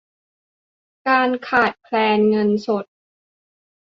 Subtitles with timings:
[1.07, 2.85] การขาดแคลนเงินสด